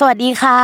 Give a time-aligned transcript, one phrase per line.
[0.00, 0.60] สวัสดีค่ะ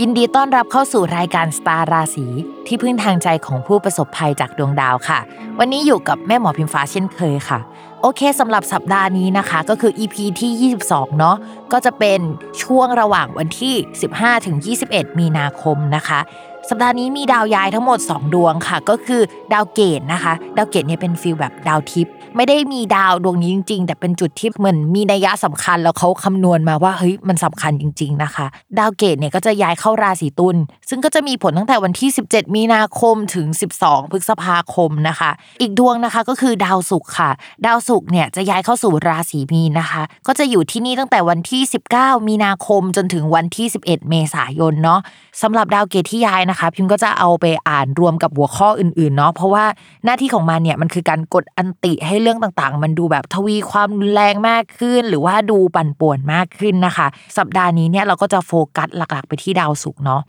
[0.00, 2.26] ยินดีต้อนรับเข้าสู่รายการสตาร์ราศี
[2.66, 5.18] ที่พึ่งทางใจของผู้ประสบภัยจากดวงดาวค่ะ
[5.58, 7.58] วันนี้อยู่กับแม่หมอพิมฟ้าเช่นเคยค่ะ
[8.00, 11.36] โอเคสำหรับสัปดาห์นี้นะคะ ก็คือ EP ที่ 22 เนาะ
[11.72, 12.20] ก็จะเป็น
[12.62, 13.74] ช่วงระหว่างวันที่
[14.10, 14.56] 15ถึง
[14.88, 16.20] 21 มีนาคมนะคะ
[16.68, 28.46] สัปดาห์นี้มีดาวย้ายทั้งหมด 2 ดวงค่ะ ก็คือดาวเกตุนะคะ ดาวเกตุเนี่ยเป็น feel แบบดาวทิพย์ ไม่ได้มีดาวดวงนี้จริง ๆ แต่เป็นจุดที่เหมือนมีนัยยะสำคัญแล้วเขาคำนวณมาว่าเฮ้ยมันสำคัญจริง ๆนะคะ
[28.78, 30.56] ดาวเกตุเนี่ยก็จะย้ายเข้าราศีตุลย์
[30.88, 33.46] ซึ่งก็จะมีผลตั้งแต่วันที่ 17 มีนาคมถึง
[33.80, 37.30] 12 พฤษภาคมนะคะ อีกดวงนะคะก็คือดาวศุกร์ค่ะ
[37.66, 41.62] ดาวศุกร์เนี่ยจะย้ายเข้าสู่ราศีมีนนะคะ ก็จะอยู่ที่นี่ตั้งแต่วันที่
[41.96, 45.00] 19 มีนาคมจนถึงวันที่ 11 เมษายนเนาะ
[45.42, 49.64] สำหรับดาวเกตที่ย้ายนะคะ พิมก็จะเอาไปอ่านรวมกับหัวข้ออื่นๆเนาะเพราะว่า
[50.04, 57.06] หน้าที่ของมันเนี่ยมันคือการกดอันติให้เรื่องต่างๆ มันดูแบบทวีความรุนแรงมากขึ้น หรือว่าดูปั่นป่วนมากขึ้นนะคะ
[57.38, 60.22] สัปดาห์นี้เนี่ยเราก็จะโฟกัสหลักๆ ไปที่ดาวศุกร์เนาะ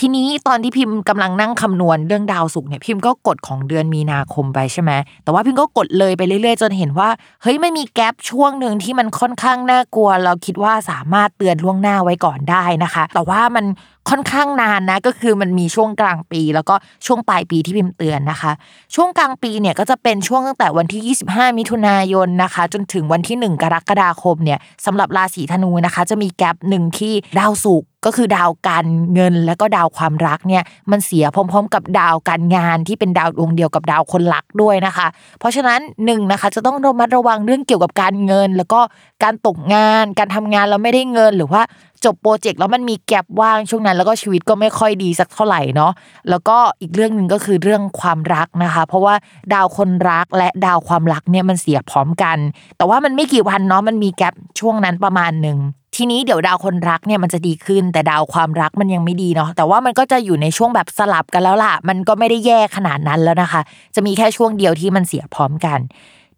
[0.00, 4.92] ทีนี้ตอนที่พิมพ์กำลังนั่งคำนวณเรื่องดาวศุกร์เนี่ยพิมพ์ก็กดของเดือนมีนาคมไปใช่ไหม
[5.24, 7.08] แต่ว่าพิมพ์ก็กดเลยไปเรื่อยๆ จนเห็นว่า
[7.42, 13.64] เฮ้ยไม่มีแกลบช่วงหนึ่งที่มันค่อนข้างน่ากลัว เราคิดว่าสามารถเตือนล่วงหน้าไว้ก่อนได้นะคะ แต่ว่ามัน
[14.10, 16.74] ค่อนข้างนานนะก็คือมันมีช่วงกลางปี แล้วก็
[17.06, 18.52] ช่วงปลายปีที่พิมพ์เตือนนะคะ
[18.94, 35.06] ช่วงกลางปีเนี่ยก็จะเป็นช่วงตั้งแต่วันที่ 25 มิถุนายนนะคะ จนถึงวันที่ 1 กรกฎาคมเนี่ยสำหรับราศีธนูนะคะ จะมีแกลบหนึ่งที่ดาวศุกร์ก็คือดาวการเงินและก็ดาวความรักเนี่ยมันเสียพร้อม ๆ กับดาวการงานที่เป็นดาวดวงเดียวกับดาวคนรักด้วยนะคะ
[35.38, 38.80] เพราะฉะนั้นหนึ่งนะคะจะต้องระมัดระวังเรื่องเกี่ยวกับการเงิน แล้วก็
[39.22, 41.62] การตกงาน การทำงานแล้วไม่ได้เงิน หรือว่า
[42.04, 45.92] จบโปรเจกต์แล้วมันมีแกลบว่างช่วงนั้น แล้วก็ชีวิตก็ไม่ค่อยดีสักเท่าไหร่เนาะ
[46.30, 49.14] แล้วก็อีกเรื่องหนึ่งก็คือเรื่องความรักนะคะ เพราะว่า
[49.54, 52.38] ดาวคนรักและดาวความรักเนี่ยมันเสียพร้อมกัน
[52.76, 55.58] แต่ว่ามันไม่กี่วันเนาะมันมีแกลบช่วงนั้นประมาณหนึ่ง
[55.96, 63.60] ทีนี้เดี๋ยวดาวคนรักเนี่ยมันจะดีขึ้น แต่ดาวความรักมันยังไม่ดีเนาะแต่ว่ามันก็จะอยู่ในช่วงแบบสลับกันแล้วล่ะ มันก็ไม่ได้แย่ขนาดนั้นแล้วนะคะ
[63.94, 65.78] จะมีแค่ช่วงเดียวที่มันเสียพร้อมกัน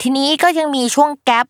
[0.03, 1.47] ทีนี้ก็ยังมีช่วงแกลบ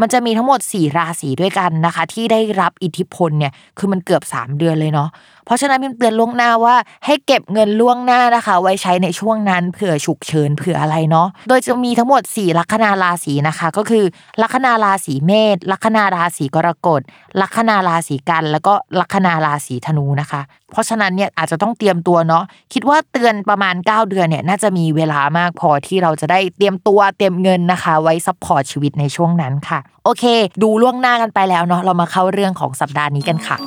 [0.00, 5.10] มันจะมีทั้งหมด 4 ราศีด้วยกันนะคะ ที่ได้รับอิทธิพลเนี่ยคือมันเกือบ 3 เดือนเลยเนาะ
[5.46, 14.04] เพราะฉะนั้นพิมเตือนล่วงหน้าว่า ให้เก็บเงินล่วงหน้านะคะ ไว้ใช้ในช่วงนั้นเผื่อฉุกเฉินเผื่ออะไรเนาะโดยจะมีทั้งหมด 4 ลัคนาราศีนะคะ ก็คือ
[14.42, 17.00] ลัคนาราศีเมษลัคนาราศีกรกฎ
[17.40, 20.40] ลัคนาราศีกัน แล้วก็ลัคนาราศีธนูนะคะ
[20.70, 30.24] เพราะฉะนั้นเนี่ยอาจจะต้องเตรียมตัวเนาะคิดว่าเตือนประมาณ 9 เดือนเนี่ยน่าจะมีเวลามากพอที่เราจะได้เตรียมตัวเตรียมเงินนะคะ ไว้ support ชีวิตในช่วงนั้นค่ะ โอเค
[30.62, 33.58] ดูล่วงหน้ากันไปแล้วเนาะเรามาเข้าเรื่องของสัปดาห์นี้กันค่ะ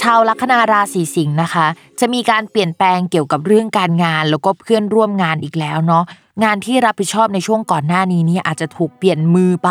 [0.00, 1.66] ชาวลัคนาราศีสิงห์นะคะ
[2.00, 6.04] จะมีการเปลี่ยนแปลงเกี่ยวกับเรื่องการงานแล้วก็เพื่อนร่วมงานอีกแล้วเนาะ
[6.44, 9.70] งานที่รับผิดชอบในช่วงก่อนหน้านี้นี่อาจจะถูกเปลี่ยนมือไป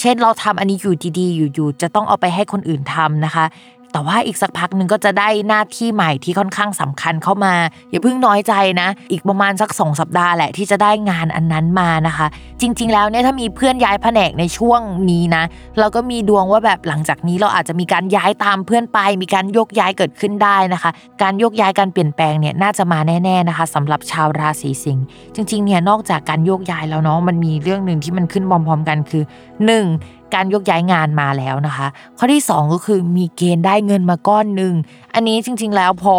[0.00, 3.44] เช่นเราทำอันนี้อยู่ดีๆ อยู่ๆจะต้องเอาไปให้คนอื่นทำนะคะ
[3.92, 7.54] แต่ว่าอีกสักพักหนึ่งก็จะได้หน้าที่ใหม่ที่ค่อนข้างสำคัญเข้ามา
[7.90, 12.26] อย่าเพิ่งน้อยใจนะ อีกประมาณสักสองสัปดาห์แหละที่จะได้งานอันนั้นมานะคะ
[12.60, 14.80] จริง ๆ แล้วเนี่ยถ้ามีเพื่อนย้ายแผนกในช่วง
[15.10, 15.44] นี้นะ
[15.78, 20.90] เราก็มีดวงว่าแบบหลังจากนี้เราอาจจะมีการย้ายตามเพื่อนไป มีการยกย้ายเกิดขึ้นได้นะคะ
[21.22, 25.04] การยกย้ายการเปลี่ยนแปลงเนี่ยน่าจะมาแน่ๆนะคะสำหรับชาวราศีสิงห์
[25.34, 30.21] จริงๆเนี่ยนอกจากการโยกย้ายแล้วเนาะมันมีเรื่องหนึ่งที่มันขึ้นพร้อมๆกันคือ 1.
[30.34, 31.86] การยกย้ายงานมาแล้วนะคะ
[32.18, 34.74] ข้อที่ 2 ก็คือมีเกณฑ์ได้เงินมาก้อนหนึ่ง
[35.14, 36.16] อันนี้จริง ๆ แล้วพอ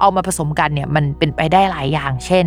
[0.00, 2.46] เอามาผสมกันเนี่ยมันเป็นไปได้หลายอย่าง เช่น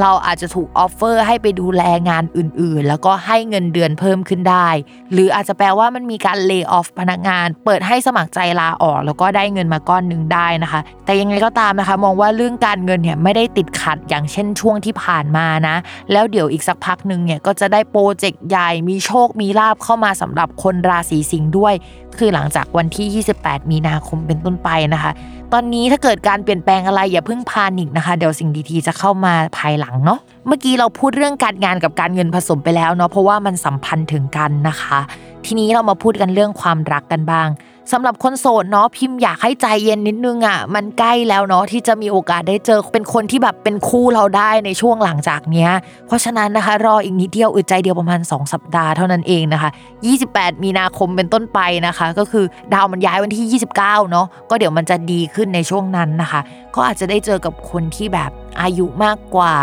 [0.00, 4.68] เราอาจจะถูกออฟเฟอร์ให้ไปดูแลงานอื่นๆ แล้วก็ให้เงินเดือนเพิ่มขึ้นได้
[5.12, 15.76] หรืออาจจะแปลว่ามันมีการเลิกออฟพนักงาน เปิดให้สมัครใจลาออก แล้วก็ได้เงินมาก้อนหนึ่งได้นะคะ แต่ยังไงก็ตามนะคะ มองว่าเรื่องการเงินเนี่ยไม่ได้ติดขัดอย่างเช่นช่วงที่ผ่านมานะ
[16.12, 21.74] แล้วเดี๋ยวอีกสักพักหนึ่งเนี่ยก็จะได้โปรเจกต์ใหญ่มีโชคมีลาบเข้ามาสำหรับคนราศีสิงห์ด้วย
[22.18, 25.12] คือหลังจากวันที่ 28 มีนาคมเป็นต้นไปนะคะ
[25.52, 34.98] ตอนนี้ถ้าเกิดการเปลี่ยนแปลงอะไรอย่าเพิ่งพานิกนะคะ เดี๋ยวสิ่งดีๆจะเข้ามาภายหลังเนาะเมื่อกี้เราพูดเรื่องการงานกับการเงินผสมไปแล้วเนาะเพราะว่ามันสัมพันธ์ถึงกันนะคะ
[35.44, 37.48] ทีนี้เรามาพูดกันเรื่องความรักกันบ้าง
[37.92, 45.70] สำหรับคนโสดเนาะพิมพ์อยากให้ใจเย็นนิดนึงอะมันใกล้แล้วเนาะที่จะมีโอกาสได้เจอเป็นคนที่แบบเป็นคู่เราได้ในช่วงหลังจากเนี้ย
[46.06, 49.70] เพราะฉะนั้นนะคะ รออีกนิดเดียวอึดใจเดียวประมาณ 2 สัปดาห์เท่านั้นเองนะคะ
[50.16, 56.40] 28 มีนาคมเป็นต้นไปนะคะ ก็คือดาวมันย้ายวันที่ 29 เนาะก็เดี๋ยวมันจะดีขึ้นในช่วงนั้นนะคะ
[56.74, 58.30] ก็อาจจะได้เจอกับคนที่แบบ
[58.62, 59.54] อายุมากกว่า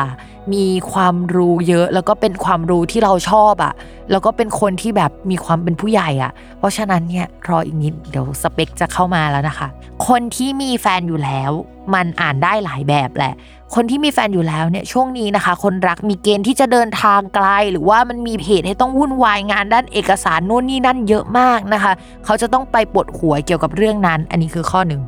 [0.54, 3.74] มีความรู้เยอะ แล้วก็เป็นความรู้ที่เราชอบอะ่ะ
[4.12, 9.68] แล้วก็เป็นคนที่แบบมีความเป็นผู้ใหญ่อะ่ะ เพราะฉะนั้นเนี่ยรออีกนิดเดี๋ยวสเปคจะเข้ามาแล้วนะคะ
[10.08, 11.52] คนที่มีแฟนอยู่แล้ว
[11.94, 13.34] มันอ่านได้หลายแบบแหละ
[13.76, 21.92] คนที่มีแฟนอยู่แล้วเนี่ยช่วงนี้นะคะ คนรักมีเกณฑ์ที่จะเดินทางไกล หรือว่ามันมีเหตุให้ต้องวุ่นวายงานด้านเอกสารนู่นนี่นั่นเยอะมากนะคะ
[22.26, 25.02] เขาจะต้องไปปวดหัวเกี่ยวกับเรื่องนั้น อันนี้คือข้อหนึ่ง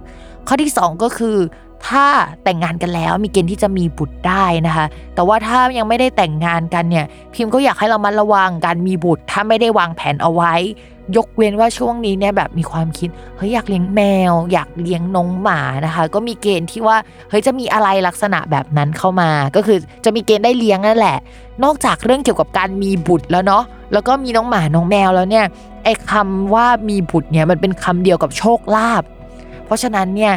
[0.47, 1.37] ข้อที่ 2 ก็คือ
[1.85, 2.05] ถ้า
[2.43, 4.85] แต่งงานกันแล้วมีเกณฑ์ที่จะมีบุตรได้นะคะ
[5.15, 10.53] แต่ว่าถ้ายังไม่ได้แต่งงานกันเนี่ย พิมพ์ก็อยากให้เรามาระวังการมีบุตร ถ้าไม่ได้วางแผนเอาไว้
[11.17, 14.01] ยกเว้นว่าช่วงนี้เนี่ยแบบมีความคิดเฮ้ยอยากเลี้ยงแม
[14.31, 16.97] ว อยากเลี้ยงน้องหมานะคะ ก็มีเกณฑ์ที่ว่า
[17.29, 21.17] เฮ้ยจะมีอะไรลักษณะแบบนั้นเข้ามา ก็คือจะมีเกณฑ์ได้เลี้ยงนั่นแหละ
[21.63, 23.63] นอกจากเรื่องเกี่ยวกับการมีบุตรแล้วเนาะ
[23.93, 25.45] แล้วก็มีน้องหมาน้องแมวแล้วเนี่ย
[25.83, 29.03] ไอ้คำว่ามีบุตรเนี่ยมันเป็นคำเดียวกับโชคลาภ
[29.65, 30.33] เพราะฉะนั้นเนี่ย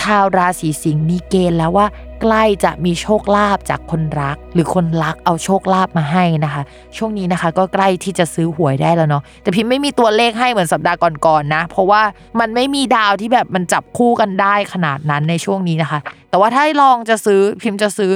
[0.00, 1.86] ชาวราศีสิงห์มีเกณฑ์แล้วว่า
[2.22, 6.62] ใกล้จะมีโชคลาภจากคนรัก หรือคนรักเอาโชคลาภมาให้นะคะ
[6.96, 12.02] ช่วงนี้นะคะ ก็ใกล้ที่จะซื้อหวยได้แล้วเนาะแต่พิมไม่มีตัวเลขให้เหมือนสัปดาห์ก่อนๆนะ เพราะว่า
[12.40, 16.00] มันไม่มีดาวที่แบบมันจับคู่กันได้ขนาดนั้นในช่วงนี้นะคะ
[16.30, 18.12] แต่ว่าถ้าลองจะซื้อพิมจะซื้อ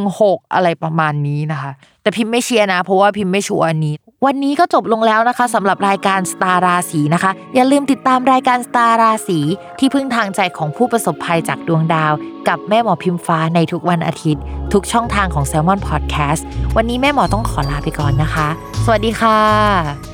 [0.00, 1.70] 16 อะไรประมาณนี้นะคะ
[2.02, 3.94] แต่พิมไม่เชียร์นะ เพราะว่าพิมไม่ชัวร์อันนี้
[4.26, 9.38] วันนี้ก็จบลงแล้วนะคะสำหรับรายการสตาราสีนะคะ อย่าลืมติดตามรายการสตาราสี
[9.78, 12.12] ที่พึ่งทางใจของผู้ประสบภัยจากดวงดาว
[12.48, 16.42] กับแม่หมอพิมฟ้าในทุกวันอาทิตย์ ทุกช่องทางของ s ซ l m o n Podcast
[16.76, 18.48] วันนี้แม่หมอต้องขอลาไปก่อนนะคะ
[18.84, 20.11] สวัสดีค่ะ